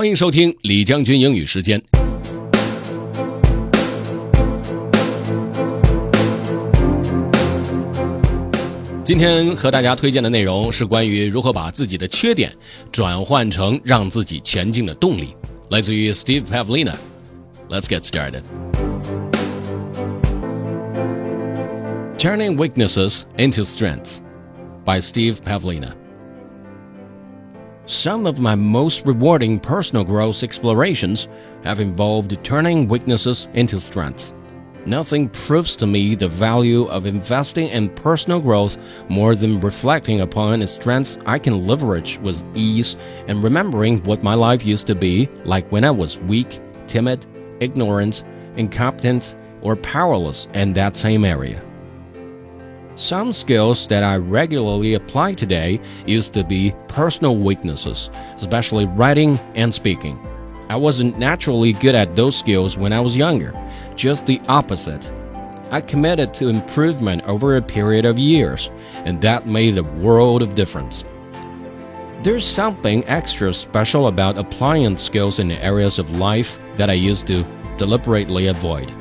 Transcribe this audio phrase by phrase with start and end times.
[0.00, 1.78] 欢迎收听李将军英语时间。
[9.04, 12.50] 今天和大家推荐的内容是关于如何把自己的缺点
[12.90, 15.36] 转换成让自己前进的动力，
[15.68, 16.94] 来自于 Steve Pavlina。
[17.68, 18.40] Let's get started.
[22.16, 24.20] Turning Weaknesses into Strengths
[24.82, 25.99] by Steve Pavlina.
[27.90, 31.26] Some of my most rewarding personal growth explorations
[31.64, 34.32] have involved turning weaknesses into strengths.
[34.86, 40.60] Nothing proves to me the value of investing in personal growth more than reflecting upon
[40.60, 45.28] the strengths I can leverage with ease and remembering what my life used to be
[45.44, 47.26] like when I was weak, timid,
[47.58, 48.22] ignorant,
[48.54, 51.60] incompetent, or powerless in that same area.
[53.00, 59.72] Some skills that I regularly apply today used to be personal weaknesses, especially writing and
[59.72, 60.20] speaking.
[60.68, 63.54] I wasn't naturally good at those skills when I was younger,
[63.96, 65.10] just the opposite.
[65.70, 68.70] I committed to improvement over a period of years,
[69.06, 71.02] and that made a world of difference.
[72.22, 77.46] There's something extra special about applying skills in areas of life that I used to
[77.78, 78.92] deliberately avoid.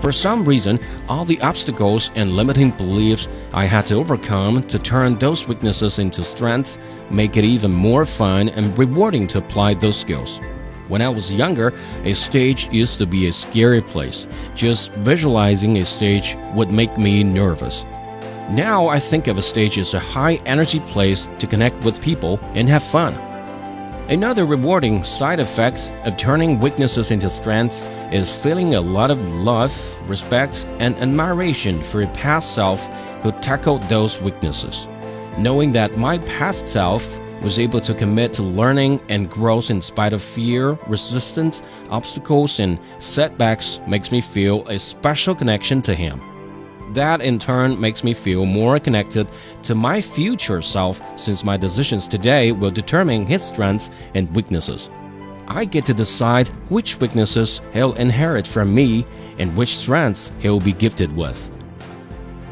[0.00, 5.18] For some reason, all the obstacles and limiting beliefs I had to overcome to turn
[5.18, 6.78] those weaknesses into strengths
[7.10, 10.40] make it even more fun and rewarding to apply those skills.
[10.88, 14.26] When I was younger, a stage used to be a scary place.
[14.54, 17.84] Just visualizing a stage would make me nervous.
[18.50, 22.40] Now I think of a stage as a high energy place to connect with people
[22.54, 23.14] and have fun.
[24.08, 29.70] Another rewarding side effect of turning weaknesses into strengths is feeling a lot of love,
[30.08, 32.86] respect, and admiration for a past self
[33.22, 34.88] who tackled those weaknesses.
[35.36, 40.14] Knowing that my past self was able to commit to learning and growth in spite
[40.14, 46.37] of fear, resistance, obstacles, and setbacks makes me feel a special connection to him.
[46.90, 49.28] That in turn makes me feel more connected
[49.64, 54.88] to my future self since my decisions today will determine his strengths and weaknesses.
[55.46, 59.06] I get to decide which weaknesses he'll inherit from me
[59.38, 61.50] and which strengths he'll be gifted with.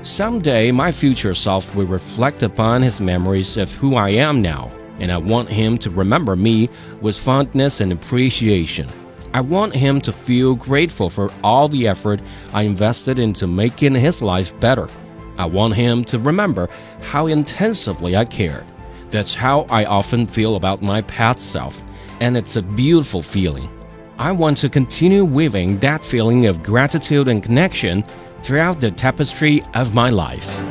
[0.03, 4.71] Someday, my future self will reflect upon his memories of who I am now,
[5.01, 6.69] and I want him to remember me
[7.01, 8.89] with fondness and appreciation.
[9.37, 12.23] I want him to feel grateful for all the effort
[12.55, 14.89] I invested into making his life better.
[15.37, 16.71] I want him to remember
[17.03, 18.65] how intensively I cared.
[19.11, 21.83] That's how I often feel about my past self,
[22.23, 23.69] and it's a beautiful feeling.
[24.17, 28.05] I want to continue weaving that feeling of gratitude and connection
[28.41, 30.66] throughout the tapestry of my life.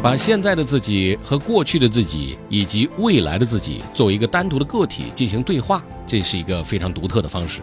[0.00, 7.60] 把现在的自己和过去的自己以及未来的自己作为一个单独的个体进行对话，这是一个非常独特的方式。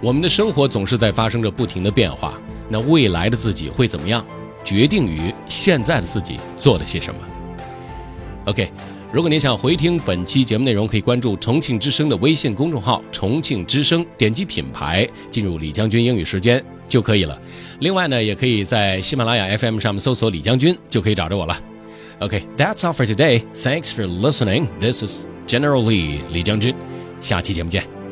[0.00, 4.24] 我们的生活总是在发生着不停的变化，那未来的自己会怎么样，
[4.64, 7.20] 决定于现在的自己做了些什么。
[8.46, 8.70] OK，
[9.12, 16.64] 如果您想回听本期节目内容，可以关注重庆之声的微信公众号“重庆之声”，点击品牌进入李将军英语时间
[16.96, 17.38] 就可以了。
[17.80, 21.54] 另外呢，也可以在喜马拉雅 FM 上面搜索李将军，就可以找着我了。
[22.20, 23.42] OK，that's all for today.
[23.54, 24.68] Thanks for listening.
[24.80, 26.74] This is General Lee 李将军，
[27.20, 28.05] 下期节目见。